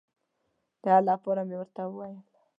[0.81, 2.19] د حل لپاره مې ورته وویل.